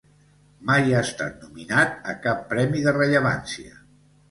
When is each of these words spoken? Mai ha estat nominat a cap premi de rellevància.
Mai 0.69 0.95
ha 0.97 1.01
estat 1.07 1.43
nominat 1.43 2.09
a 2.15 2.17
cap 2.25 2.43
premi 2.55 2.83
de 2.89 2.97
rellevància. 2.99 3.79